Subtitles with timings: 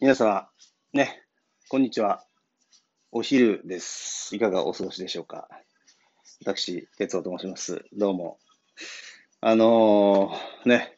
[0.00, 0.48] 皆様、
[0.92, 1.24] ね、
[1.68, 2.22] こんにちは。
[3.10, 4.36] お昼です。
[4.36, 5.48] いかがお過ごしでしょうか。
[6.40, 7.84] 私、哲夫と申します。
[7.92, 8.38] どうも。
[9.40, 10.96] あのー、ね、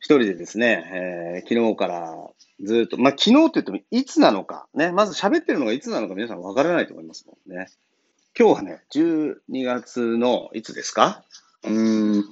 [0.00, 2.14] 一人でですね、えー、昨日から
[2.64, 7.66] ずっと、まあ、昨日って言ってもいつなのか、ね、まず喋ってるのがいつなのか皆さんわからないと思いますもんね。
[8.38, 9.34] 今日はね、12
[9.66, 11.24] 月のいつですか？
[11.62, 12.24] うーん、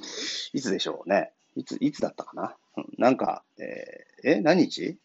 [0.54, 1.32] いつでしょうね。
[1.54, 2.56] いつ、いつだったかな？
[2.96, 4.96] なんか、えー、え、何日、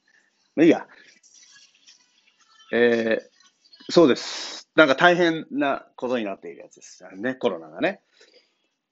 [0.59, 0.85] いいや。
[2.73, 4.69] えー、そうです。
[4.75, 8.01] なんか大変なことになっているやつですね、コロナがね。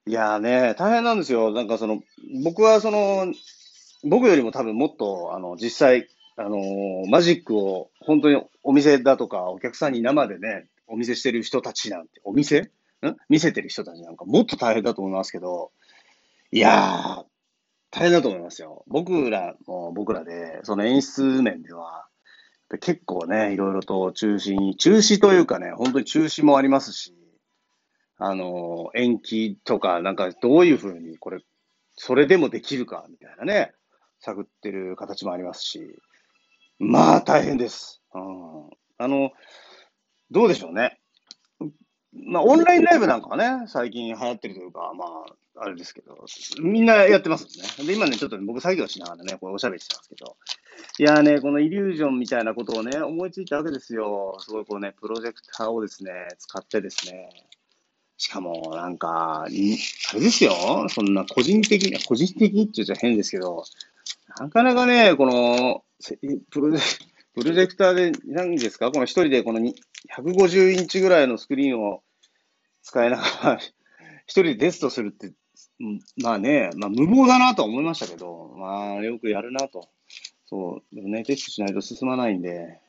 [0.05, 1.51] いやーね、大変なんですよ。
[1.51, 2.01] なんかその、
[2.43, 3.33] 僕はその、
[4.03, 12.61] 僕よりも多分もっと、あの、実際、あのー、マジックを本当にお店だとかお客さんに生でね、お見せしてる人たちなんて、お店？
[12.61, 12.71] ん？
[13.27, 15.71] 見せてる人たちなんかもっと大変だと思いますけど、
[16.51, 17.28] いやー、
[17.91, 18.83] 大変だと思いますよ。
[18.87, 22.07] 僕らも僕らで、その演出面では、
[22.81, 27.15] 結構ね、いろいろと中止に、中止というかね、本当に中止もありますし、
[28.17, 31.39] あの、延期とか、なんかどういうふうにこれ、
[31.95, 33.73] それでもできるか、みたいなね、
[34.19, 35.99] 探ってる形もありますし、
[36.77, 38.01] まあ大変です。
[38.13, 39.31] うん、あの、
[40.29, 40.99] どうでしょうね。
[42.13, 46.17] まあ、オンラインライブなんかはね、最近流行ってるというか、まあ、あれですけど、
[46.61, 47.45] みんなやってます
[47.79, 47.85] ね。
[47.85, 50.35] で、今ね、ちょっと、僕作業しながらね、これおしゃべりしてますけど、
[50.97, 54.37] いやね、このイリュージョンみたいなことをね、思いついたわけですよ。
[54.39, 57.29] すごいこうね、プロジェクターをですね、使ってですね、
[58.17, 63.63] しかも、なんか、あれですよ、そんな個人的に、個人的にって言っちゃ変ですけど、
[64.39, 65.83] なかなかね、この、
[66.49, 66.99] プロジェ
[67.35, 68.91] プロジェクターで何ですか？
[68.91, 69.59] この一人でこの
[70.15, 72.03] 150インチぐらいのスクリーンを
[72.81, 73.23] 使いなが
[73.55, 73.59] ら、
[74.25, 75.33] 一人でテストするって、
[76.21, 79.89] まあね、まあ無謀だなと思いましたけど、まあよくやるなと。
[80.45, 82.79] そう、でもね、テストしないと進まないんで、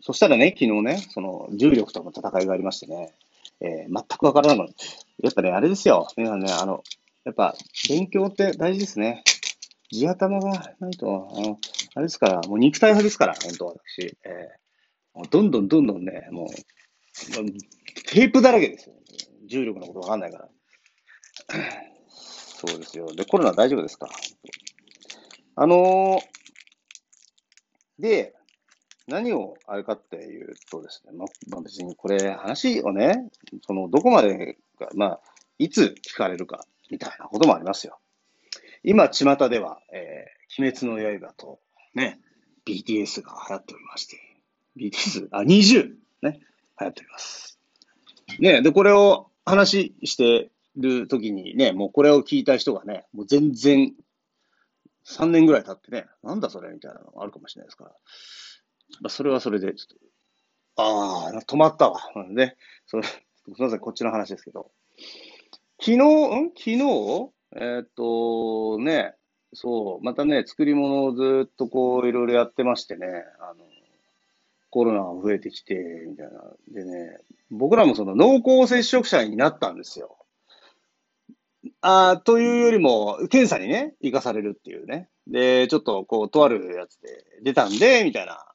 [0.00, 3.12] そしたらね、昨日ね、その重力との戦いがありましてね、
[3.60, 4.74] えー、全くわからない。
[5.22, 6.06] やっぱね、あれですよ。
[6.16, 6.82] 皆さんね、あの、
[7.24, 7.54] やっぱ
[7.88, 9.24] 勉強って大事ですね。
[9.90, 11.58] 地頭がないと、あの、
[11.94, 14.16] あれですから、もう肉体派ですから、本当私。
[14.24, 14.61] えー、
[15.30, 16.48] どんどんどんどんね、もう、
[18.10, 18.94] テープだらけですよ。
[19.46, 20.48] 重力のことわかんないから。
[22.08, 23.06] そうですよ。
[23.14, 24.08] で、コロナ大丈夫ですか？
[25.54, 28.34] あのー、で、
[29.06, 33.30] 何をあれかっていうとですね、ままあ、別にこれ話をね、
[33.66, 35.20] そのどこまでが、まあ、
[35.58, 37.98] いつ聞かれるかみたいなこともありますよ。
[38.82, 41.60] 今、巷では、えー、鬼滅の刃と
[41.94, 42.20] ね、
[42.64, 44.18] BTS が流行っておりまして、
[44.76, 45.94] BTS、あ、20!
[46.22, 46.40] ね、
[46.80, 47.58] 流行っております。
[48.38, 53.94] ね、で、これを話してる時にね、もうこれを聞いた人がね、もう全然、
[55.04, 57.90] 3年ぐらい経ってね、なんだそれみたいなのがあるかもしれないですから。
[59.00, 59.98] まあ、それはそれで、ちょっ
[60.76, 62.00] と、ああ、止まったわ。
[62.28, 62.56] ね、
[62.86, 64.70] それ、すみません、こっちの話ですけど。
[65.80, 66.50] 昨日、ん？
[66.56, 67.32] 昨日？
[67.54, 69.14] えー、っと、ね、
[69.52, 73.06] そう、またね、作り物をずっとこう、いろいろやってましてね、
[73.40, 73.64] あの、
[74.72, 75.74] コロナが増えてきて、
[76.08, 76.32] みたいな。
[76.72, 77.18] でね、
[77.50, 80.16] 僕らもその濃厚接触者になったんですよ。
[81.82, 85.10] あというよりも、検査にね、行かされるっていうね。
[85.26, 88.46] で、ちょっとこう、とあるやつで出たんで、みたいな、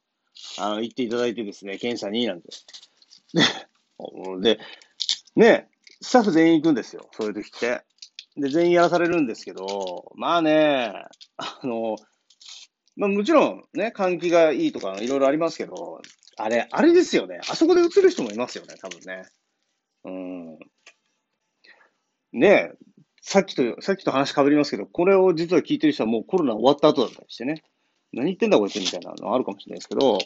[0.58, 2.50] あの、言っていただいてですね、検査に、なんて。
[4.42, 4.60] で、
[5.36, 5.70] ね、
[6.02, 7.84] スタッフ全員行くんですよ、そういう時って。
[8.36, 11.06] で、全員やらされるんですけど、まあね、
[11.38, 11.96] あの、
[12.98, 16.02] まあもちろんね、換気がいいとかいろいろありますけど、
[16.38, 17.40] あれ、あれですよね。
[17.50, 19.26] あそこで映る人もいますよね、多分ね。
[20.04, 20.60] うん。
[22.34, 22.72] ねえ
[23.22, 27.64] さっきと、さっきと話被りますけど、これを実は聞いてる人はもうコロナ終わった後だったりしてね。
[28.14, 30.18] 何言ってんだこいつみたいなのあるかもしれないですけど、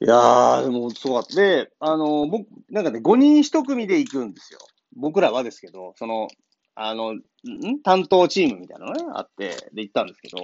[0.00, 4.60] いやー、でもそうだって、あの、僕、なんかね、5人1組で行くんですよ。
[4.96, 6.28] 僕らはですけど、その、
[6.74, 7.22] あの、ん？
[7.82, 10.38] 担当チームみたいなのね、あって、で行ったんですけど、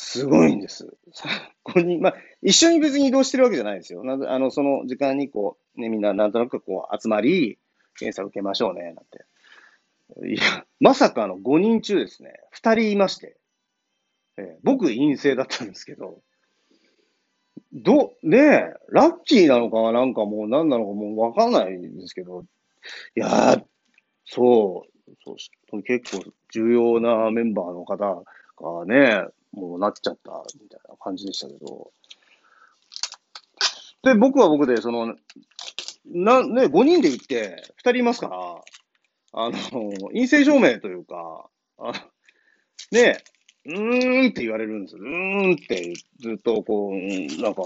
[0.00, 0.86] すごいんです。
[1.64, 4.04] 5人、まあ、一緒に別に移動してるわけじゃないですよ。
[4.04, 7.58] なあの、その時間にこう、ね、みんななんとなくこう集まり、
[7.98, 9.24] 検査受けましょうね、なんて。
[10.32, 13.36] いや、まさかの5人中ですね、2人いまして、
[14.36, 16.22] えー、僕陰性だったんですけど、
[17.72, 22.44] ど、ねえ、ラッキーなのかなんかもう何なのかもうわかんないんですけど、
[23.16, 23.64] いやー、
[24.26, 25.36] そう、そ
[25.72, 28.22] う結構重要なメンバーの方
[28.60, 31.90] がね、もうなっちゃったみたいな感じでしたけど。
[34.02, 35.16] で、僕は僕で、その、
[36.06, 38.36] な、ね、5人で行って、2人いますから、
[39.32, 41.48] あの、陰性証明というか、
[41.78, 41.92] あ
[42.92, 43.18] ね、
[43.66, 44.96] うーんって言われるんです。
[44.96, 47.62] うーんってずっとこう、なんか、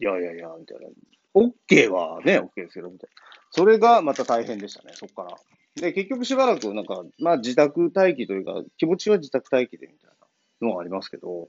[0.00, 0.86] いやいやいや、みたいな。
[1.34, 3.22] OK はね、OK ですけど、みたいな。
[3.50, 5.36] それがまた大変でしたね、そこから。
[5.74, 10.15] で、結局しばらくなんか、まあ自宅待機というか、気持ちは自宅待機でみたいな
[10.60, 11.48] のがありますけど、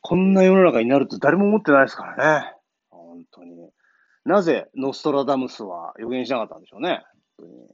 [0.00, 2.54] こんな世の中になると誰も思ってないですからね。
[2.90, 3.70] 本当に。
[4.24, 7.02] なぜノストラダムスは予言しなかったんでしょうね。
[7.38, 7.68] 本当に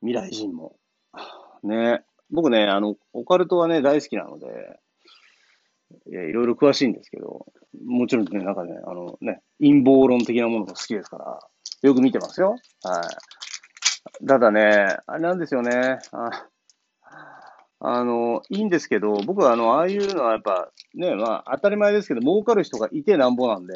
[0.00, 0.76] 未来人も。
[1.62, 2.02] ね。
[2.30, 4.46] 僕ね、あの、オカルトはね、大好きなので、
[6.06, 7.46] いや、いろいろ詳しいんですけど、
[7.84, 11.38] もちろんね、なんかね、あのね、陰謀論的なものが好きですから、
[11.82, 12.56] よく見てますよ。
[12.82, 13.00] は
[14.22, 14.26] い。
[14.26, 15.98] ただね、あれなんですよね。
[16.12, 16.46] あ
[17.80, 23.74] あの、いいんですけど、僕はあの、ああいうのはやっぱ、ね、まあ、当たり前ですけど、儲かる人がいてなんぼなんで、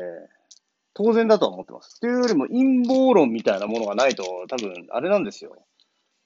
[0.94, 2.00] 当然だとは思ってます。
[2.00, 5.56] というよりも陰謀論みたいなものがないと、多分、あれなんですよ。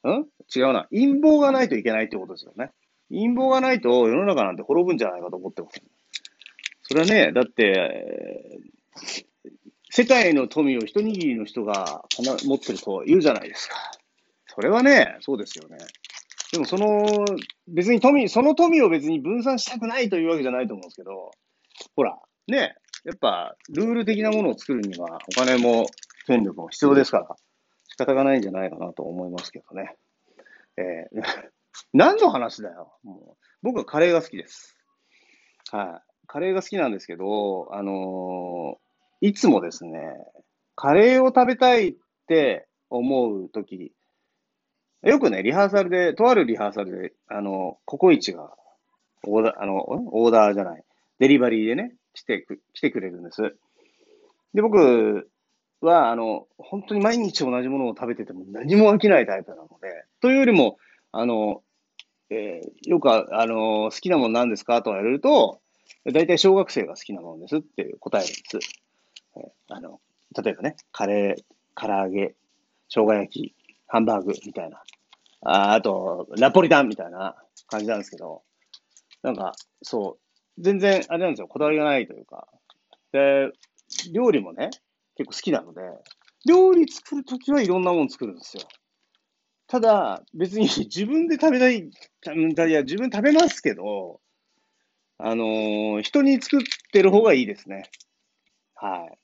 [0.05, 0.27] ん？
[0.55, 0.87] 違うな。
[0.91, 2.71] 陰謀がないといけないってことですよね。
[3.11, 5.83] 陰謀がないと世の中なんて滅ぶんじゃないかと思ってます。
[6.83, 8.61] それはね、だって、
[9.91, 12.05] 世界の富を一握りの人が
[12.45, 13.77] 持ってると言うじゃないですか。
[14.47, 15.79] それはね、そうですよね。
[16.53, 17.25] でもその、
[17.67, 21.31] 別に富、その富を別に分散したくないというわけじゃないと思うんですけど、
[21.95, 25.87] ほら、ね、やっぱ、ルール的なものを作るには、お金も
[26.27, 27.37] 権力も必要ですから、
[27.89, 29.97] 仕方がないんじゃないかなと思いますけどね。
[30.77, 31.23] えー、
[31.93, 32.99] 何の話だよ。
[33.03, 34.77] もう僕はカレーが好きです。
[35.71, 36.13] はい。
[36.27, 40.01] カレーが好きなんですけど、あのー、いつもですね、
[40.75, 41.95] カレーを食べたいっ
[42.27, 43.93] て思うとき、
[45.03, 48.51] よくね、リハーサルで、とあるリハーサルで、あの、ココイチが、
[49.25, 50.85] オーダー、あの、オーダーじゃない、
[51.19, 53.57] デリバリーでね、来てく、来てくれるんです。
[54.55, 55.29] で、僕
[55.81, 60.79] は、あの、本当に毎日同じものを食べてても何も飽きないタイプなので、というよりも、
[61.13, 61.63] あの、
[62.31, 64.83] えー、よくあの、好きなもの何ですか？
[64.83, 65.61] と言われると、
[66.05, 68.77] 大体小学生が好きなものですって答えるんです。
[69.37, 70.01] えー、あの、
[70.43, 71.43] 例えばね、カレー、
[71.75, 72.35] 唐揚げ、
[72.89, 73.55] 生姜焼き、
[73.89, 74.83] ハンバーグみたいな。
[75.43, 77.37] ああと、ナポリタンみたいな
[77.69, 78.43] 感じなんですけど、
[79.23, 79.53] なんか、
[79.83, 80.19] そ
[80.59, 82.49] う、全然、あれなんですよ、こだわりがないというか。
[83.13, 83.51] で、
[84.13, 84.71] 料理もね、
[85.17, 85.83] 結構好きなので、
[86.47, 88.63] 料理作るときはいろんなもの作るんですよ。
[89.67, 94.21] ただ、別に 自分で食べたい、いや、自分食べますけど、
[95.19, 96.61] あのー、人に作っ
[96.93, 97.85] てる方がいいですね。
[98.75, 99.19] はい。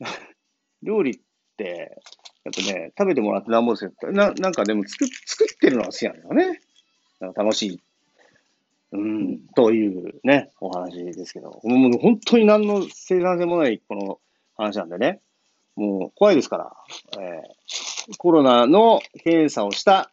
[0.82, 1.20] 料理っ
[1.56, 2.00] て、
[2.44, 3.92] やっぱね、食べてもらってなんぼですよ。
[4.12, 6.60] な、なんかでも作、作ってるのが好きなんだよね。
[7.20, 7.80] なんか楽しい。
[8.92, 11.60] うん、というね、お話ですけど。
[11.62, 14.18] もう本当に何の生産性もないこの
[14.56, 15.20] 話なんでね。
[15.76, 16.72] もう怖いですから。
[17.18, 20.10] えー、コロナの検査をした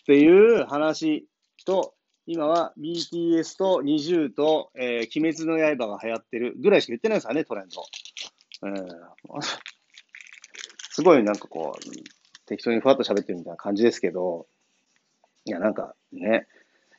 [0.00, 1.26] っていう話
[1.66, 1.94] と、
[2.26, 7.84] 今は BTS と NiziU と、えー、鬼滅の刃が流行ってるぐらいしか言ってないですからね、トレンド。
[8.64, 9.42] えー、
[10.92, 11.90] すごいなんかこう、
[12.44, 14.46] 適当にふわっと喋ってるみたいな感じですけど、
[15.46, 16.46] いや、なんかね、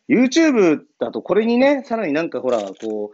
[0.09, 3.11] YouTube だとこれにね、さらになんかほら、こ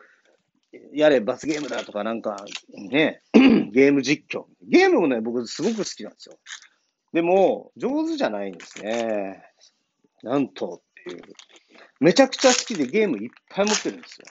[0.72, 3.22] う、やれ罰ゲームだとかなんかね、
[3.74, 4.46] ゲーム実況。
[4.62, 6.38] ゲームもね、僕すごく好きなんですよ。
[7.12, 9.44] でも、上手じゃないんですね。
[10.24, 11.22] なんとっていう。
[12.00, 14.25] めちゃくちゃ好きでゲームいっぱい持ってるんですよ。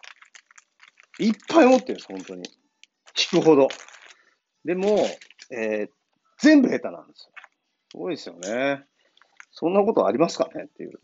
[1.19, 2.49] いっぱい持ってるんです、本当に。
[3.33, 3.69] 引くほど。
[4.65, 5.07] でも、
[5.51, 5.91] えー、
[6.39, 7.33] 全部下手なんですよ。
[7.91, 8.85] すごいですよね。
[9.51, 11.01] そんなことありますかねっていう。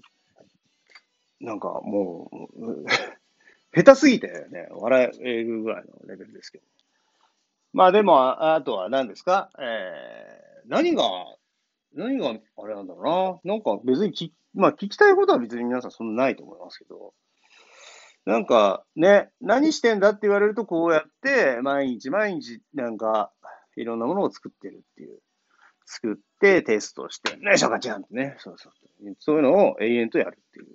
[1.41, 2.85] なんかもう、
[3.75, 6.65] 下手すぎてね、笑えるぐらいのレベルですけど。
[7.73, 9.51] まあでも、あとは何ですか？
[9.59, 11.03] えー、何が、
[11.93, 13.55] 何があれなんだろうな。
[13.55, 17.15] なんか別にき、まあ聞きたいことは別に皆さんそんなないと思いますけど、
[18.27, 23.33] なんかね、何してんだって言われるとこうやって毎日毎日なんか
[23.77, 25.21] いろんなものを作ってるっていう。
[25.87, 28.73] 作ってテストして、ね、シャカチャンってね、そうそう。
[29.19, 30.67] そういうのを永遠とやるっていう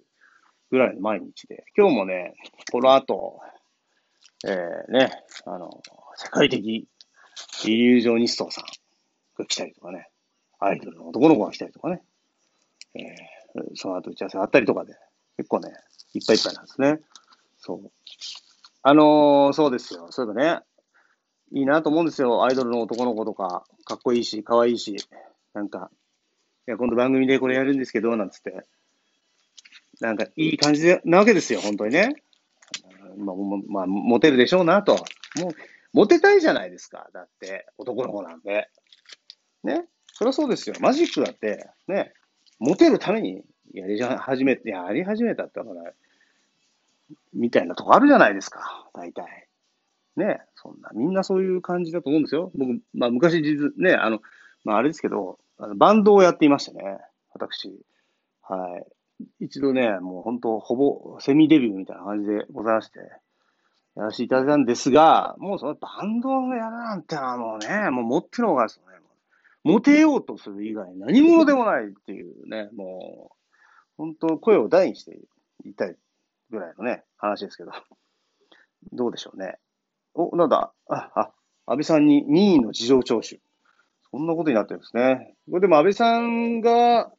[0.72, 1.66] ぐらいの毎日で。
[1.76, 2.36] 今日もね、
[2.72, 3.40] この後、
[4.46, 5.12] えー、ね、
[5.46, 5.82] あの、
[6.16, 6.88] 世界的
[7.66, 8.66] イリュージョニストさん
[9.38, 10.10] が来たりとかね、
[10.60, 12.02] アイドルの男の子が来たりとかね、
[12.96, 14.94] えー、その後打ち合わせがあったりとかで、
[15.38, 15.72] 結構ね、
[16.14, 17.00] いっぱいいっぱいなんですね。
[17.58, 17.92] そう。
[18.82, 20.12] あのー、そうですよ。
[20.12, 20.62] そういえばね、
[21.52, 22.44] いいなと思うんですよ。
[22.44, 24.98] アイドルの男の子とか、かっこいいし、かわいいし、
[25.54, 25.90] なんか、
[26.68, 28.64] いや、今度番組でこれやるんですけど、なんつって。
[30.00, 32.16] なんか、いい感じなわけですよ、本当にね。
[33.18, 33.36] まあ、
[33.68, 34.94] まあ、モテるでしょうなと。
[35.40, 35.52] もう、
[35.94, 37.10] モテたいじゃないですか。
[37.14, 38.70] だって、男の子なんで。
[39.64, 39.86] ね。
[40.14, 40.76] そりゃそうですよ。
[40.80, 42.14] マジックだって、ね、
[42.60, 45.94] モテるためにやり始め、やり始めたって、ほら、
[47.34, 49.49] みたいなとこあるじゃないですか、大体。
[50.20, 52.52] ね、そんな、みんなそういう感じだと思うんですよ。
[52.56, 54.20] 僕、まあ昔実、ね、あの、
[54.64, 55.40] まああれですけど、
[55.76, 57.00] バンドをやっていましてね、
[57.34, 57.84] 私。
[58.44, 58.80] は
[59.40, 59.46] い。
[59.46, 63.00] 一度ね、もう本当、ほぼセミデビューみたいな感じでございまして、
[63.96, 69.00] やらせていただいたんですが、もうそのバンドをやるなんてのはもうね、もう持ってる方がですよね、
[69.64, 73.36] モテようとする以外何者でもないっていうね、もう、
[73.98, 75.20] 本当声を大にして
[75.64, 75.98] 言いたい
[76.50, 77.72] ぐらいのね、話ですけど。
[78.94, 79.58] どうでしょうね。
[80.14, 81.32] お、なんだ、あ、あ、
[81.66, 83.42] 安倍さんに任意の事情聴取。
[84.12, 85.36] そんなことになってるんですね。
[85.50, 87.12] これでも安倍さんが、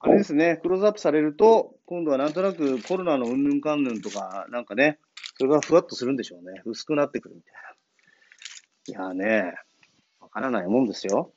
[0.00, 4.98] あれですね、クローズアップされると、今度はなんとなくコロナのうんぬんかんぬんとか、なんかね、
[5.36, 6.62] それがふわっとするんでしょうね。
[6.64, 9.04] 薄くなってくるみたいな。
[9.06, 9.54] いやーね、
[10.20, 11.32] わからないもんですよ。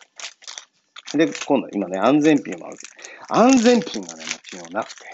[1.13, 2.77] で、今度今ね、安全ピンもある。
[3.29, 5.05] 安全ピンがね、昨日なくて。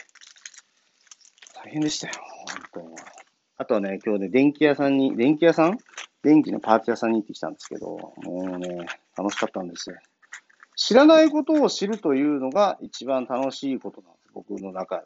[1.56, 2.14] 大変でしたよ、
[2.74, 2.96] 本当に。
[3.60, 5.78] あとはね、今日ね、電気屋さんに、電気屋さん？
[6.22, 8.86] 電気のパーツ屋さんに行ってきたんですけど、もうね、
[9.18, 9.96] 楽しかったんですよ。
[10.76, 14.30] 知らないことを知るというのが一番楽しいことなんです。
[14.34, 15.04] 僕の中、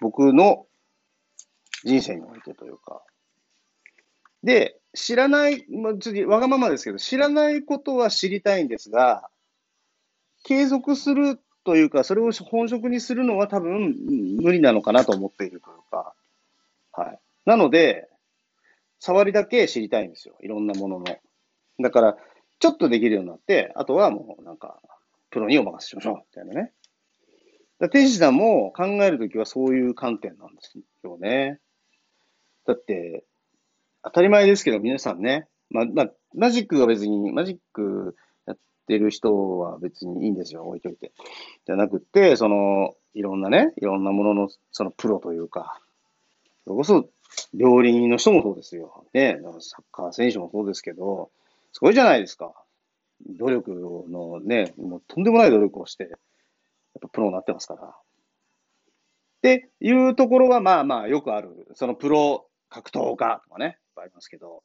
[0.00, 0.66] 僕の
[1.84, 3.02] 人生においてというか。
[4.42, 9.30] で、知らない、まあ、ちょっとわがままですけど、知らないことは知りたいんですが、
[10.42, 13.94] 継続するというか、それを本職にするのは多分
[14.42, 16.14] 無理なのかなと思っているというか、
[16.92, 17.20] はい。
[17.44, 18.08] なので、
[18.98, 20.36] 触りだけ知りたいんですよ。
[20.40, 21.04] いろんなものの。
[21.80, 22.16] だから、
[22.58, 24.80] ちょっとできるようになって、あとはもうなんか、
[25.30, 26.72] プロにお任せしましょう、みたいなね。
[27.90, 31.58] 天使さんも考えるときはそういう観点なんですよね。
[32.66, 33.24] だって、
[34.02, 38.16] 当たり前ですけど、皆さんね、まあ、まあ、マジックは別に、マジック
[38.46, 41.12] やってる人は別にいいんですよ、置いといて。
[41.66, 45.80] じゃなくて、その、いろんなね、いろんなものの、そのプロというか、
[46.64, 47.08] それこそ、
[47.54, 49.04] 料理人の人もそうですよ。
[49.12, 51.30] ね、サッカー選手もそうですけど、
[51.72, 52.52] すごいじゃないですか。
[53.26, 56.10] 努力のね、もうとんでもない努力をして、やっ
[57.00, 57.82] ぱプロになってますから。
[57.88, 57.92] っ
[59.42, 61.68] ていうところは、まあまあよくある。
[61.74, 64.62] そのプロ格闘家とかね、ありますけど、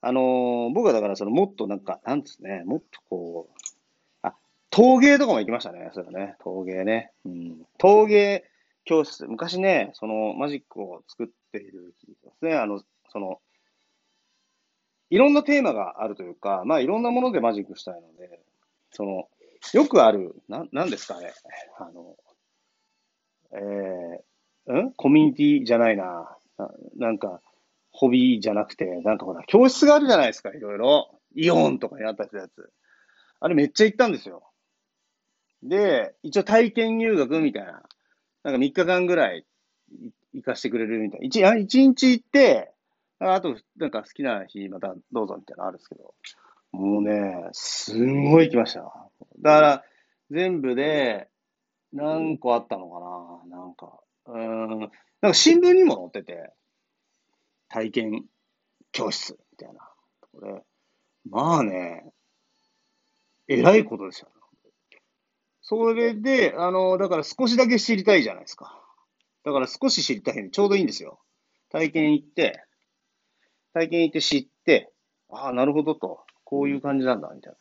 [0.00, 3.58] あのー、僕はだからそのもっとなんか、なんですね、もっとこう、
[4.22, 4.34] あ、
[4.70, 7.12] 陶芸とかも行きましたね、それはね、陶芸ね。
[7.24, 7.66] うん。
[7.78, 8.44] 陶芸
[8.86, 13.40] 教室、昔ね、そのマジックを作っているですね、あの、その、
[15.10, 18.40] いろんなテーマがあるというか、まあいろんなものでマジックしたいので、
[18.92, 19.28] その、
[19.74, 21.32] よくある、な、なんですかね、
[21.78, 22.16] あの、
[23.52, 24.92] えー、ん？
[24.92, 26.36] コミュニティじゃないな。
[26.58, 27.40] ななんか、
[27.90, 31.10] ホビーじゃなくて、なんかほら、教室があるじゃないですか、いろいろ。
[31.34, 32.72] イオンとかにあったやつ。
[33.40, 34.42] あれめっちゃ行ったんですよ。
[35.62, 37.82] で、一応体験入学みたいな。
[38.46, 39.44] なんか3日間ぐらい
[40.32, 41.26] 行かしてくれるみたいな。
[41.26, 42.72] 一一日行って、
[43.18, 46.14] あと、なんか好きな日またどうぞみたいなのあるんですけど、
[46.70, 48.82] もうね、すんごい行きました。
[49.40, 49.84] だから、
[50.30, 51.28] 全部で
[51.92, 53.58] 何個あったのかな。
[53.58, 54.90] なんか、うん、なん
[55.22, 56.52] か新聞にも載ってて、
[57.68, 58.26] 体験
[58.92, 59.80] 教室みたいな
[60.30, 60.62] こで、
[61.28, 62.04] まあね、
[63.48, 64.28] えらいことですよ、
[65.68, 68.80] それで、あの、だから少しだけ知りたいじゃないですか。
[69.44, 71.18] だから少し知りたいんでちょうどいいんですよ。
[71.72, 72.62] 体験行って、
[73.74, 74.92] 体験行って知って、
[75.28, 76.20] ああ、なるほどと。
[76.44, 77.52] こういう感じなんだ、みたい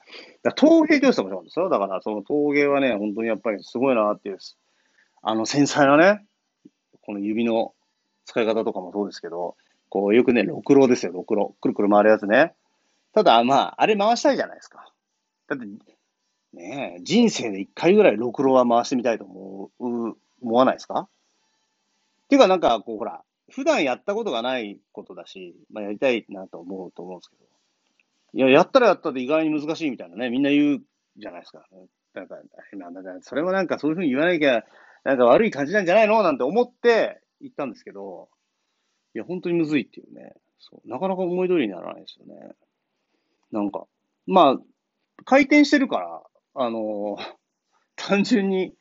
[0.44, 0.52] な。
[0.52, 1.68] だ陶芸教室もそうなんですよ。
[1.70, 4.38] だから、その陶芸はね、本当にやっぱりすごいなっていう、
[5.24, 6.24] あの繊細なね、
[7.02, 7.74] この指の
[8.26, 9.56] 使い方とかもそうですけど、
[9.90, 11.56] こう、よくね、ろくろですよ、ろくろ。
[11.60, 12.54] くるくる回るやつね。
[13.14, 14.92] ただ、まあ、あれ回したいじゃないですか。
[15.48, 15.95] だって、
[16.56, 21.02] ね人生で一回ぐらいろくろは回してみたいと思う、思わないですか？
[21.02, 23.22] っていうか、なんか、こう、ほら、
[23.52, 27.44] 普段やったことがないことだし、まあ、やりたいなと思うと思うんですけど、
[28.34, 30.82] いや、やったらやったで意外に難しいみたいなね、みんな言う
[31.18, 31.64] じゃないですか。
[32.16, 32.36] なんか、
[32.74, 34.64] なんかそれもなんかそういうふうに言わなきゃ、
[35.04, 36.24] なんか悪い感じなんじゃないの？
[36.24, 38.28] なんて思って言ったんですけど、
[39.14, 40.34] いや、本当にむずいっていうね。
[40.58, 40.90] そう。
[40.90, 42.54] なかなか思い通りにならないですよね。
[43.52, 43.86] なんか、
[44.26, 44.60] まあ、
[45.26, 46.15] 回転してるから、
[46.58, 47.18] あの、
[47.98, 48.74] 単純に、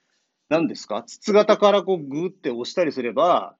[0.49, 1.02] 何ですか？
[1.04, 3.57] 筒型からこうグーって押したりすれば、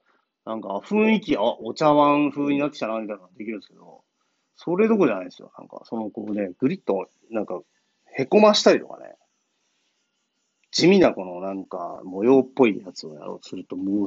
[0.47, 4.05] なんか雰囲気、あ、お茶碗風になってきたな、みたいなのができるんですけど、
[4.57, 5.51] それどころじゃないですよ。
[5.59, 7.61] なんか、その、こうね、グリッと、なんか、
[8.17, 9.17] へこましたりとかね、
[10.71, 14.07] 地味なこのなんか模様っぽいやつをやろうとすると、もう、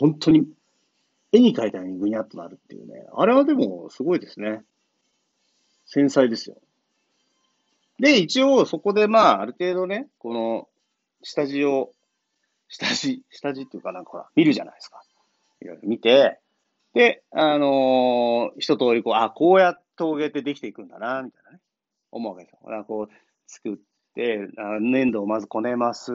[0.00, 0.46] 本当に、
[1.32, 3.06] 絵に描いたようにぐにゃっとなるっていうね。
[3.14, 4.62] あれはでも、すごいですね。
[5.86, 6.56] 繊細ですよ。
[8.02, 10.68] で、一応、そこでまあ、ある程度ね、この、
[11.22, 11.92] 下地を、
[12.66, 15.00] 下地、下地っていうかなんかほら、見るじゃないですか。
[15.60, 16.40] いろいろ見て、
[16.94, 21.60] で、あのー一通りこう、あ、こうやって陶芸ってできていくんだな、みたいなね、
[22.10, 22.58] 思うわけですよ。
[22.64, 23.14] だからこう、
[23.46, 23.76] 作っ
[24.16, 26.10] て、あ粘土をまずこねます。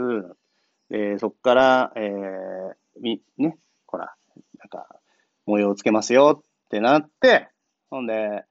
[0.89, 4.13] で、そこから、えー、み、ね、ほら、
[4.59, 4.99] なんか、
[5.45, 7.47] 模様をつけますよってなって、
[7.89, 8.43] ほんで、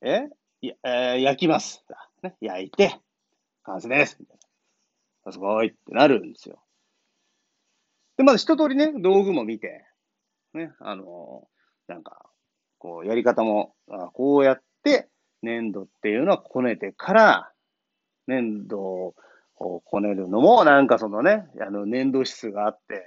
[0.00, 0.30] え
[0.62, 1.84] いやえー焼きます。
[2.26, 2.98] ね、焼いて、
[3.64, 4.16] 完成です。
[4.20, 4.38] みたい
[5.24, 6.62] なすごいってなるんですよ。
[8.16, 9.84] で、まず一通りね、道具も見て、
[10.54, 11.48] ね、あの
[11.86, 12.26] なんか、
[12.78, 15.08] こう、やり方も、あこうやって、
[15.42, 17.52] 粘土っていうのはこねてから、
[18.26, 19.14] 粘土を
[19.80, 23.04] こねるのも、なんかそのね、あの、粘土質があって、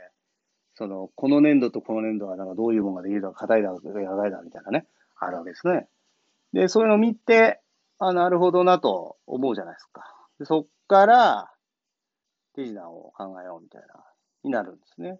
[0.75, 4.85] その、この粘土とこの粘土はなんかどういうものができるか、硬いだ、柔らかいだ、みたいなね、
[5.17, 5.87] あるわけですね。
[6.53, 7.59] で、そういうのを見て、
[7.99, 10.03] あ、なるほどなと思うじゃないですか。
[10.39, 11.51] でそっから、
[12.55, 13.87] 手品を考えようみたいな、
[14.43, 15.19] になるんですね。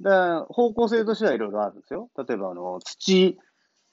[0.00, 2.10] だから方向性としてはいろいろあるんですよ。
[2.16, 3.38] 例えば、あの、土、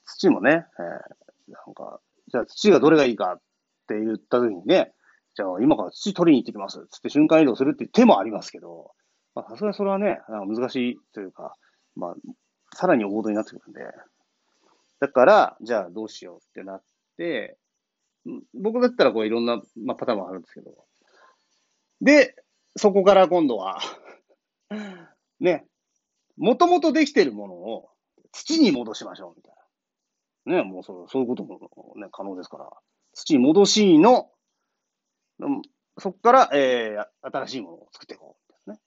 [0.04, 3.42] 土もね、えーなんか、じゃあ土がどれがいいかっ
[3.86, 4.92] て言った時にね、
[5.36, 6.86] じゃあ今から土取りに行ってきます。
[6.90, 8.92] つって瞬間移動するっていう手もありますけど、
[9.34, 11.54] まあさすがにそれはね、なんか難しいというか、
[11.96, 12.14] まあ、
[12.74, 13.80] さらに大事になってくるんで、
[15.00, 16.82] だから、じゃあどうしようってなっ
[17.16, 17.58] て、
[18.54, 20.72] 僕だったらこういろんな、まあ、パターンもあるんですけど、
[22.00, 22.34] で、
[22.76, 23.80] そこから今度は、
[25.40, 25.66] ね、
[26.36, 27.88] もともとできてるものを
[28.32, 29.54] 土に戻しましょうみたい
[30.46, 30.56] な。
[30.56, 31.58] ね、もうそうそういうことも、
[31.96, 32.70] ね、可能ですから、
[33.12, 34.30] 土に戻しの、
[35.98, 38.80] そこから、えー新しいものを作っていこうみたいなね。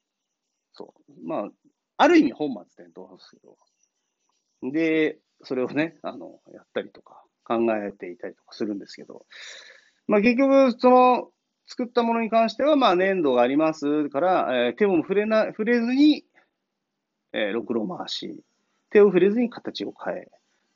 [0.74, 1.28] そう。
[1.28, 1.50] まあ、
[1.98, 9.26] ある意味本末転倒ですけど、で、それをね、あの、やったりとか、考えていたりとかするんですけど、
[10.08, 11.30] まあ結局、その、
[11.68, 16.26] 作ったものに関しては、まあ粘土がありますから、えー手も触れな、触れずに、
[17.34, 18.44] えー、ろくろ回し、
[18.90, 20.28] 手を触れずに形を変え、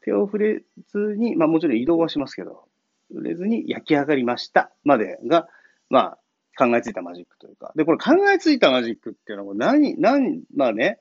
[0.02, 2.66] 手を触れずに、まあもちろん移動はしますけど、
[3.10, 5.48] 触れずに焼き上がりましたまでが、
[5.90, 6.18] まあ
[6.58, 7.72] 考えついたマジックというか。
[7.76, 11.00] で、これ考えついたマジックっていうのは何、何、まあね、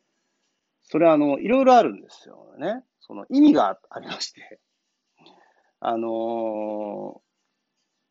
[0.83, 2.83] それはあの、いろいろあるんですよね。
[3.01, 4.61] その意味がありまして。
[5.81, 7.21] あの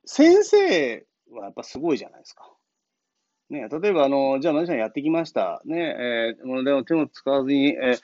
[0.05, 2.51] 先生はやっぱすごいじゃないですか。
[3.49, 5.61] ね、例えば、あの、じゃあ、マジシャンやってきました。
[5.65, 7.99] ね、えー、もうでも手も使わずに、えー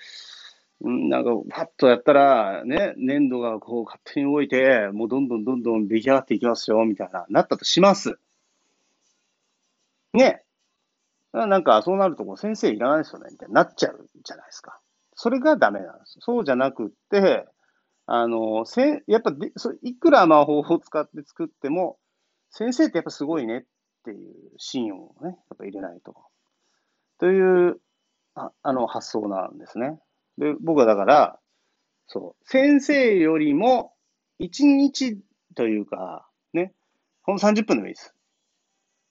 [0.81, 8.19] なんか、パッとやったら、ね、粘土がこう勝手に動いて、もうどんどんどんどん出来上がっていきますよ、みたいな、なったとします。
[10.13, 10.43] ね。
[11.33, 14.79] なんか、そうなると、先生いらないですよね、みたいになっちゃうじゃないですか。
[15.15, 16.17] それがダメなんです。
[16.19, 17.47] そうじゃなくって、
[18.07, 21.97] あの、せやっぱで、そいくら魔法を使って作っても、
[22.51, 23.61] 先生ってやっぱすごいねっ
[24.05, 26.15] ていうシーンをね、やっぱ入れないと。
[27.19, 27.79] という、
[28.35, 29.99] ああの、発想なんですね。
[30.37, 31.39] で、僕はだから、
[32.07, 33.93] そう、先生よりも、
[34.39, 35.17] 1日
[35.55, 36.73] というか、ね、
[37.23, 38.13] ほんの30分でもいいです。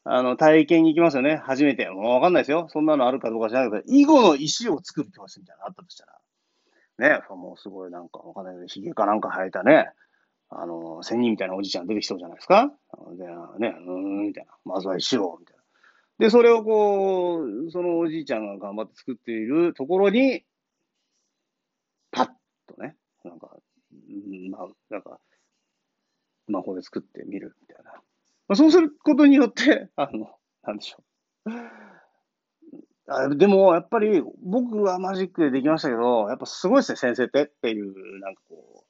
[0.04, 1.36] あの、体験に行きますよね。
[1.36, 1.88] 初めて。
[1.88, 2.66] もうわかんないですよ。
[2.68, 6.12] そんなのあるかどうか知らないけど、囲碁の石を作る教室みたいなのあったとしたら、
[6.98, 9.90] ね、もうすごいなんかわかんないけど、髭かなんか生えたね、
[10.50, 12.72] あの、仙人みたいなおじちゃん出てきそうじゃないですか。
[13.18, 13.26] で、
[13.58, 14.52] ね、うーん、みたいな。
[14.64, 15.62] まずは石を、みたいな。
[16.18, 20.44] で、それをこう、そのおじいちゃんが頑張って作っているところに、
[22.12, 22.26] パッ
[22.66, 23.50] とね、なんか、
[23.92, 25.18] うんまあ、なんか、
[26.48, 27.92] 魔法で作ってみるみたいな。
[27.92, 28.00] ま
[28.52, 30.30] あ、そうすることによって、あの、
[30.62, 30.98] なんでしょ
[31.46, 31.50] う。
[33.06, 38.84] あでも、やっぱり、僕はマジックでできましたけど、やっぱすごいですね、先生ってっていう、なんかこ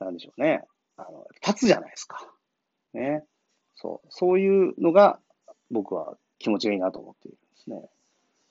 [0.00, 0.64] う、なんでしょうね。
[0.96, 2.26] あの、立つじゃないですか。
[2.94, 3.24] ね。
[3.74, 4.06] そう。
[4.08, 5.20] そういうのが、
[5.70, 7.88] 僕は気持ちがいいなと思っているんですね。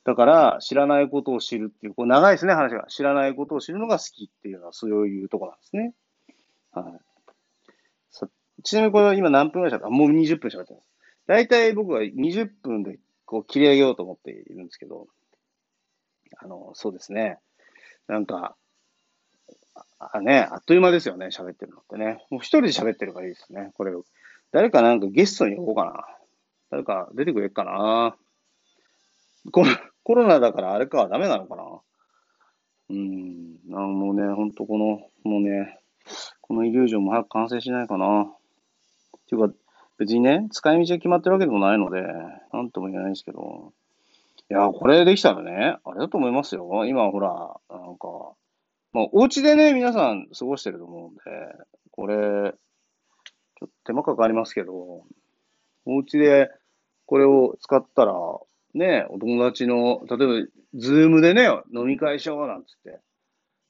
[0.04, 2.86] だから、知らないことを知るっていう、こう長いですね、話が。
[2.88, 5.94] 知らないことを知るのが好きっていうのは、そういうとこなんですね。
[6.72, 7.02] はい。
[8.62, 9.90] ちなみにこれ今何分ぐらいしゃべった？
[9.90, 10.84] もう20分しゃべってます。
[11.28, 15.06] 大体僕は20分でこう切り上げようと思っているんですけど、
[16.40, 17.38] あの、そうですね。
[18.08, 18.56] なんか、
[20.00, 22.26] あね、あっという間ですよね、喋ってるのってね。
[22.32, 23.70] もう一人で喋ってるからいいですね。
[23.76, 23.94] これ。
[24.52, 26.08] 誰かなんかゲストに呼ぼうかな。
[26.72, 28.18] 誰か出てくれっかな。
[29.52, 29.68] コロ
[30.02, 31.64] コロナだからあれかは、ダメなのかな。
[32.90, 35.80] うーん、もうね、ほんとこの、もうね、
[36.42, 38.24] このイリュージョンも早く完成しないかな。
[38.24, 38.28] っ
[39.30, 39.56] ていうか、
[40.00, 42.02] 別にね、使い道が決まってるわけでもないので、
[42.54, 43.74] なんとも言えないんですけど。
[44.50, 46.86] いや、これできたらね、あれだと思いますよ。
[46.86, 47.30] 今ほら、
[47.70, 48.34] なんか、
[48.94, 51.22] まあ、お家でね、皆さん過ごしてると思うんで、
[51.92, 55.04] これ、ちょっと手間かかりますけど、
[55.86, 56.50] お家で
[57.06, 58.14] これを使ったら、
[58.74, 63.00] ね、お友達の、例えば、ズームでね、飲み会しようなんつって、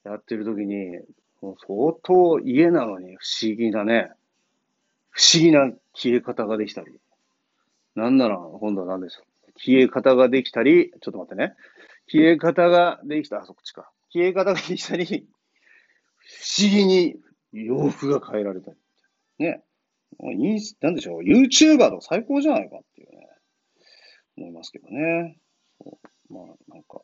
[0.04, 0.98] やってる時に、
[1.42, 4.12] もう相当家なのに不思議なね、
[5.10, 6.98] 不思議な消え方ができたり。
[7.94, 9.52] なんなら、今度は何でしょう。
[9.58, 11.54] 消え方ができたり、ちょっと待ってね。
[12.10, 13.90] 消え方ができた、あ、そっちか。
[14.10, 17.16] 消え方ができたり、不思議に
[17.52, 18.78] 洋服が変えられたり。
[19.38, 19.62] ね。
[20.34, 21.20] いい、なんでしょう。
[21.20, 23.28] YouTuber の最高じゃないかっていうね。
[24.38, 25.38] 思いますけどね。
[26.30, 27.02] まあ、なんか、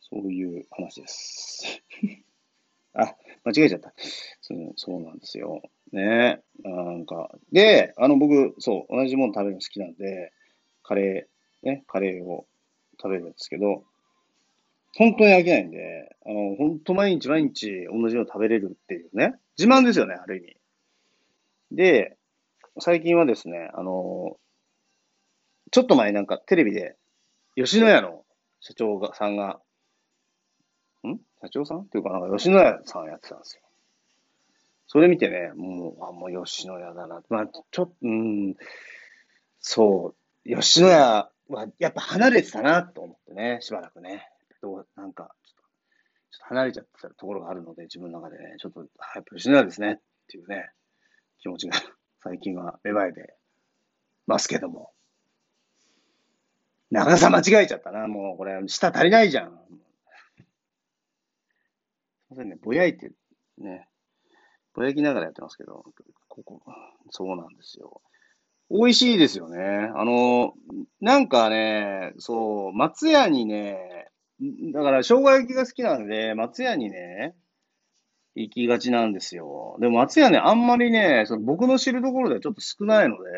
[0.00, 1.82] そういう話です。
[2.94, 3.94] あ、間違えちゃった。
[4.40, 5.62] そうそうなんですよ。
[5.92, 10.32] ねなんか、で、あの、僕、そう、同じもの食べるの好きなんで、
[10.82, 12.46] カレー、ね、カレーを
[13.00, 13.84] 食べるんですけど、
[14.96, 20.56] 本当に飽きないんで、あの、本当毎日毎日同じの食べれるっていうね、自慢ですよね、ある意味。
[21.72, 22.16] で、
[22.80, 24.36] 最近はですね、あの、
[25.70, 26.96] ちょっと前なんかテレビで、
[27.56, 28.24] 吉野家の
[28.60, 29.60] 社長がさんが、
[31.06, 31.18] ん？
[31.42, 31.80] 社長さん？
[31.80, 33.62] っていうか、なんか吉野家さんやってたんですよ。
[34.92, 37.22] それ見てね、もう、あ、もう吉野家だな。
[37.30, 38.56] まあ、ちょっと、うん、
[39.58, 44.28] そう、吉野家はやっぱ離れてたなと思ってね、しばらくね。
[44.60, 45.62] どうなんかちょっと、
[46.30, 48.88] ちょっと離れちゃってたところがあるので、自分の中でね、ちょっと、やっ
[49.24, 50.68] ぱ吉野家ですねっていうね、
[51.38, 51.74] 気持ちが
[52.22, 53.34] 最近は芽生えて
[54.26, 54.92] ますけども。
[56.90, 58.08] 長さ間違えちゃったな。
[58.08, 59.52] もうこれ、舌足りないじゃん。
[59.52, 60.44] すい
[62.28, 63.10] ませんね、ぼやいて、
[63.56, 63.88] ね、
[64.74, 65.84] ぼやきながらやってますけど、
[66.28, 66.62] ここ、
[67.10, 68.00] そうなんですよ。
[68.70, 69.90] 美味しいですよね。
[69.94, 70.54] あの、
[71.00, 74.08] なんかね、そう、松屋にね、
[74.72, 77.34] だから生姜焼きが好きなんで、松屋にね、
[78.34, 79.76] 行きがちなんですよ。
[79.78, 83.30] でも松屋ね、あんまりね、その僕の知るところではちょっと少ないので、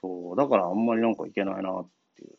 [0.00, 2.30] そう、だからあんまりなんか行けないなっていう。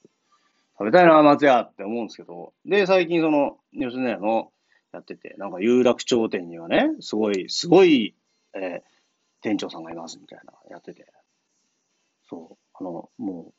[0.77, 2.53] 食べたいな、松屋って思うんですけど。
[2.65, 4.51] で、最近その、吉野家の
[4.91, 8.15] やってて、なんか有楽町店にはね、すごい、すごい、
[8.53, 8.81] えー、
[9.41, 11.05] 店長さんがいますみたいな、やってて。
[12.29, 13.53] そう、あの、もう、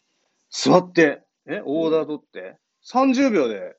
[0.51, 3.77] 座って、え、オーダー取って、30秒で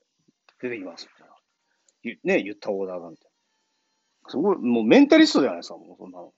[0.62, 2.36] 出てきますみたいな。
[2.36, 3.32] ね、言ったオーダーがみたい
[4.24, 4.30] な。
[4.30, 6.34] すごい、もうメンタリストじゃないですか、もうそんなの。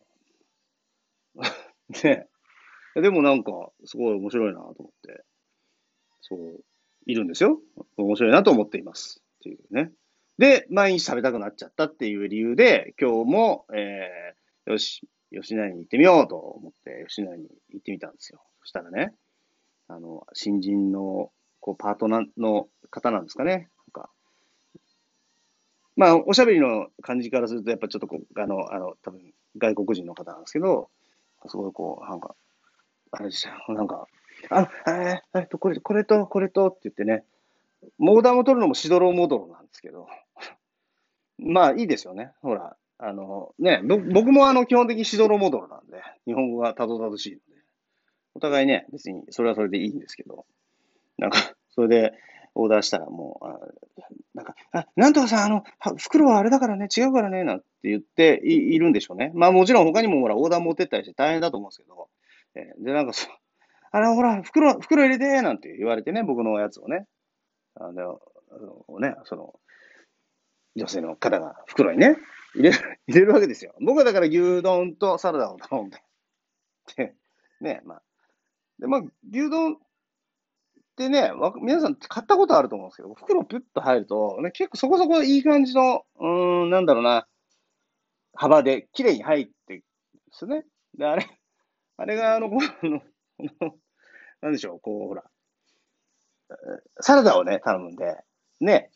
[2.03, 2.27] ね。
[2.95, 5.23] でもなんか、すごい面白いなと思って、
[6.21, 6.63] そう、
[7.05, 7.59] いるんですよ。
[7.97, 9.21] 面白いなと思っています。
[9.39, 9.91] っていうね。
[10.37, 18.41] で、毎日食べたくなっちゃったっていう理由で、今日も、えー、よし、吉野家に行ってみようと思って、吉野家に行ってみたんですよ。
[18.61, 19.13] そしたらね、
[19.87, 23.69] あの、新人の、こう、パートナーの方なんですかね。
[23.95, 24.09] なんか、
[25.95, 29.21] まあ、おしゃべりの感じからすると、やっぱちょっとこう、あの、あの、多分、
[29.57, 30.89] 外国人の方なんですけど、
[31.47, 32.35] すごいこう、なんか、
[33.11, 33.73] あれでした。
[33.73, 34.07] なんか、
[34.49, 37.23] あ、えー、えっと、これ、これと、これとって言ってね、
[37.97, 40.07] モーダーを取るのもしどろもどろなんですけど、
[41.37, 42.31] まあいいですよね。
[42.41, 47.43] ほら、あのね、僕もあの基本的にしどろもどろなんで、日本語がたどたどしいので、
[48.35, 50.45] お互いね、別にそれはそれでいいんですけど、
[51.17, 52.13] なんか、それで
[52.53, 53.59] オーダーしたらもう、あ
[54.33, 55.63] なんか、あ、なんとかさん、あの、
[55.97, 59.31] 袋はあれだからね、違うからね、なんて言っているんでしょうね。
[59.35, 62.07] まあもちろん他にもほら、オーダー持ってったりして大変だと思うんですけど、
[62.55, 63.35] えー、で、なんかそう、
[63.91, 67.05] あの、ほら、袋、袋入れて、なんて言われてね、僕のやつをね。
[67.75, 68.19] あの、
[68.51, 69.53] あのね、その、
[70.75, 72.17] 女性の方が袋にね、
[72.53, 73.73] 入れる、 入れるわけですよ。
[73.81, 76.01] 僕はだから牛丼とサラダを頼んで。
[76.95, 77.15] で、
[77.61, 78.03] ね、まあ。
[78.79, 79.77] で、まあ、牛丼っ
[80.97, 86.27] てね、皆さん買ったことあると思うんですけど、袋ピュッと入ると、ね、結構そこそこいい感じの、う
[86.65, 87.27] ん、なんだろうな、
[88.33, 89.83] 幅で綺麗に入ってで
[90.31, 90.65] すね。
[90.97, 91.27] で、あれ、
[91.97, 93.01] あれが、あの、こ の、
[94.41, 95.23] なんでしょう、こう、ほら、
[96.99, 98.17] サラダをね、頼むんで、
[98.59, 98.91] ね、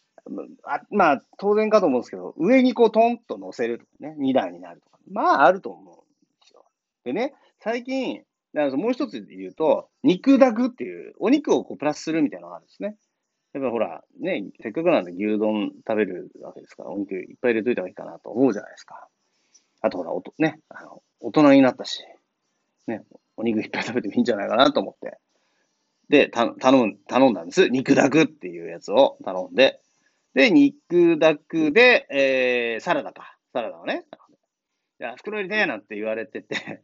[0.63, 5.97] あまあ、当然かと思うんですけど、上にこうトンと乗せるとかね、2段になるとか、まあ、あると思うん
[6.41, 6.65] ですよ。
[7.03, 12.97] でね、最近、もう一つ言うと、肉だくっていう、お肉をこうプラスするみたいなのがあるんですね。
[13.53, 19.07] やっぱほら、ね、せっかくなんで牛丼食べるわけですから、お肉いっぱい入れといた方がいいかなと思うじゃないですか。
[19.81, 22.03] あとほら、おとね、あの大人になったし、
[22.87, 23.03] ね、
[23.37, 25.17] お肉いっぱい食べてもいいんじゃないかなと思って。
[26.09, 27.69] で、た、頼む、頼んだんです。
[27.69, 29.79] 肉だくっていうやつを頼んで。
[30.33, 33.37] で、肉だくで、えー、サラダか。
[33.53, 34.05] サラダをね。
[34.99, 36.83] いや、袋入りねなんて言われてて、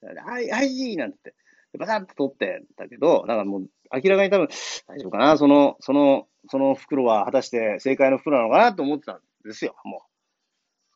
[0.02, 1.34] はい、はい、なんて。
[1.78, 4.48] バサッと取ってたけど、なんかもう明らかに多分
[4.86, 10.06] 大丈夫かなその、その、その袋は果たして正解の袋なのかなと思ってたんですよ、も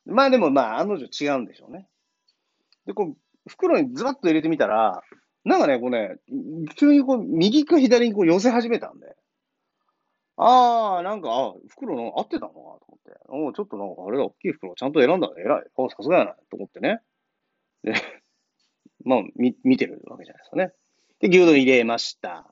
[0.07, 0.15] う。
[0.15, 1.89] まあでもまあ案の定違うんでしょうね。
[2.87, 3.17] で、こう、
[3.49, 5.03] 袋にズバッと入れてみたら、
[5.45, 6.17] なんかね、こうね、
[6.77, 9.17] 急にこう、右か左にこう寄せ始めたんで。
[10.41, 13.51] ああ、なんか、あ、袋の合ってたのかなと思って。
[13.51, 15.35] おちょっとなんか、あれだ、大きい袋ちゃんと選んだね。
[15.45, 15.65] 偉い。
[15.77, 16.37] あ、さすがやな。
[16.49, 17.01] と思ってね。
[17.83, 17.93] で、
[19.05, 20.73] まあ、み、見てるわけじゃないですかね。
[21.19, 22.49] で、牛丼入れました。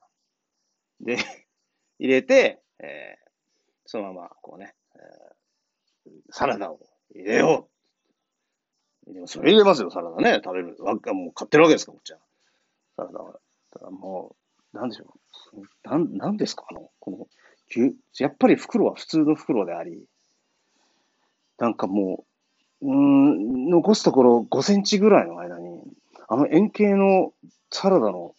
[1.00, 1.16] で、
[2.00, 3.30] 入れて、えー、
[3.84, 6.80] そのまま、こうね、えー、サラダを
[7.14, 7.70] 入れよ
[9.06, 9.14] う。
[9.14, 10.40] でもそれ入れますよ、サラダね。
[10.42, 10.76] 食べる。
[10.80, 12.18] わもう買ってるわけですか、こっちは。
[12.96, 13.40] サラダは。
[13.70, 14.34] だからも
[14.72, 15.14] う、なんでしょ
[15.52, 15.88] う。
[15.88, 17.28] なん、なんですか、あの、この、
[18.18, 20.04] やっぱり袋は普通の袋であり、
[21.58, 22.24] なんかも
[22.82, 25.82] う、うん、残すところ5センチぐらいの間に、
[26.28, 27.32] あの円形の
[27.70, 28.34] サラダの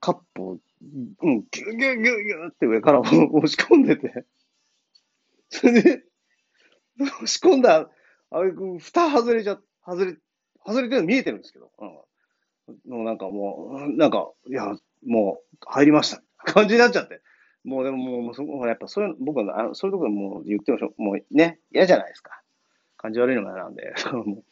[0.00, 0.58] カップを、
[1.22, 4.24] うん、ギュギュギュギュって上から押し込んでて、
[5.48, 6.02] それで、
[7.00, 7.88] 押し込んだ、
[8.30, 10.16] あれ、蓋外れちゃ、外れ、
[10.66, 11.88] 外れてるの見えてるんですけど、うん。
[12.90, 14.74] もうなんかもう、なんか、いや、
[15.06, 16.22] もう入りました。
[16.52, 17.20] 感じになっちゃって。
[17.64, 22.42] もうでももう、そこやっぱそういう、僕は、あのそういうところもう言ってもしょ、もうね、嫌じゃないですか。
[22.98, 24.44] 感じ悪いのが嫌なんで、も う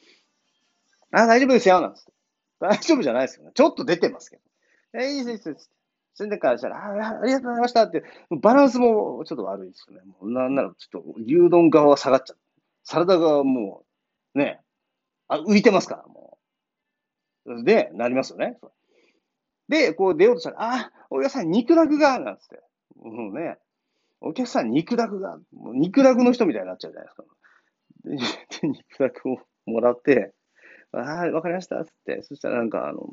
[1.12, 2.12] あ、大丈夫ですよ、なんつって。
[2.61, 3.52] 大丈夫じゃないですよね。
[3.55, 4.42] ちょっと出てますけど。
[4.94, 5.70] え、いいです、いいです。
[6.14, 10.02] それでからしたら、あありがとうございましたって、バランスもちょっと悪いですよね。
[10.05, 12.38] もうなんならちょっと牛丼側は下がっちゃう。
[12.85, 13.85] サラダ側はも
[14.35, 14.61] う、ね、
[15.28, 16.38] あ浮いてますから、も
[17.46, 17.64] う。
[17.64, 18.59] で、なりますよね。
[19.73, 22.61] で、こう出ようとしたら、あ、お客さん肉だくが、なんつって。
[22.97, 23.57] もうね、
[24.21, 27.25] お客さん肉だくが、もう肉だくの人みたいになっちゃうじゃないですか。
[28.63, 30.35] で、 肉だくをもらって、
[30.93, 32.23] はい、わかりました、つって。
[32.23, 33.09] そしたらなんか、あの、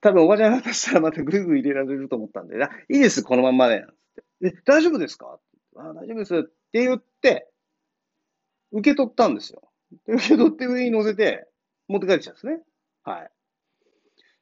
[0.00, 3.84] 多分おばちゃんが渡したらまたぐいぐい入れられると思ったんで、あ、いいです、このまんまで。
[4.14, 5.38] つってえ、大丈夫ですか？
[5.76, 6.36] あ、大丈夫です。
[6.38, 7.50] って言って、
[8.72, 9.62] 受け取ったんですよ。
[10.06, 11.48] 受け取って上に乗せて、
[11.88, 12.62] 持って帰ってきたんですね。
[13.02, 13.30] はい。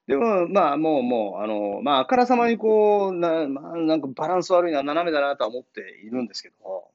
[0.06, 6.90] でも、まあ、もう、もう、あの、まあ、あからさまにこう、な、まあ、なんかバランス悪いな、斜めだなとは思っているんですけど、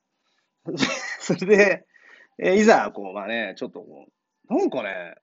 [1.19, 1.86] それで、
[2.38, 3.86] えいざ、こう、まあね、ちょっと、
[4.50, 5.15] なんかね、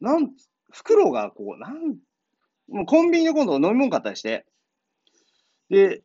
[0.00, 0.32] なん、
[0.72, 1.98] 袋がこう、なん、
[2.68, 4.46] もうコンビニで今度飲み物買ったりして、
[5.68, 6.02] で、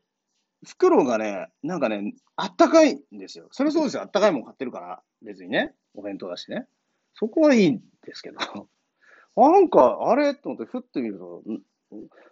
[0.65, 3.47] 袋がね、なんかね、あったかいんですよ。
[3.51, 4.03] それそうですよ。
[4.03, 5.73] あったかいもん買ってるから、別にね。
[5.93, 6.67] お弁当だしね。
[7.13, 8.37] そこはいいんですけど。
[9.35, 10.33] なんか、あれ？
[10.35, 11.43] と思って、ふっと見ると、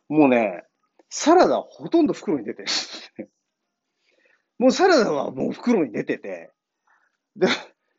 [0.10, 0.64] もうね、
[1.10, 2.64] サラダほとんど袋に出て
[3.18, 3.30] る。
[4.58, 6.52] もうサラダはもう袋に出てて、
[7.36, 7.48] で、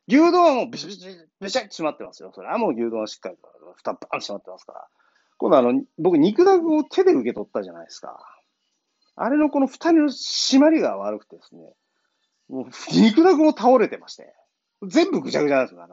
[0.09, 1.07] 牛丼はもうビシビシ、
[1.40, 2.33] ビシッと閉まってますよ。
[2.35, 3.37] それはもう牛丼はしっかり、
[3.77, 4.88] 蓋バーン閉まってますから。
[5.37, 8.19] 今度あの、僕肉だぐを手で受け取ったじゃないですか。
[9.17, 11.73] あれのこの二人の締まりが悪くてですね、
[12.49, 14.35] もう肉だぐも倒れてまして、
[14.83, 15.88] 全部ぐちゃぐちゃなんですよ。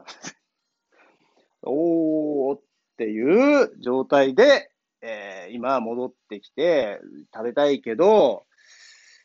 [1.62, 2.60] おーっ
[3.02, 7.00] っていう状態で、えー、今戻ってきて、
[7.34, 8.44] 食べたいけど、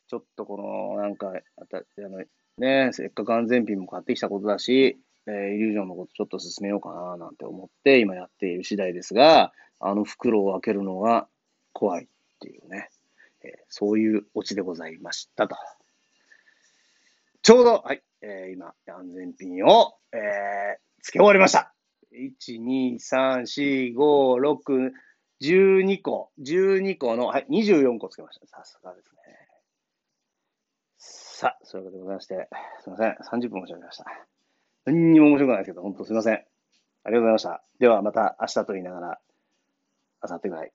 [0.08, 2.24] ちょっとこの、なんか、あたあの
[2.58, 11.28] ね、せっかく安全ピンも買ってきたことだし、えー、イリュージョンのことちょっと進めようかななんて思って今やっている次第ですが、あの袋を開けるのが
[11.74, 12.08] 怖いっ
[12.40, 12.90] ていうね、
[13.44, 15.56] えー、そういうオチでございましたと。
[17.44, 21.77] ちょうど、はい、えー、今、安全ピンを、えー、付け終わりました。
[22.12, 24.92] 1、2、3、4、5、6、
[25.42, 28.48] 12個、12個の、はい、24個つけました。
[28.48, 29.22] さすがですね。
[30.98, 32.50] さあ、そういうことでございまして、
[32.82, 33.12] すいません。
[33.12, 34.06] 30分申し訳ありました。
[34.86, 36.34] 何にも面白くないですけど、本当すいません。
[36.34, 36.44] あり
[37.04, 37.64] がとうございました。
[37.80, 39.20] ではまた明日と言いながら、
[40.22, 40.74] あさってぐらい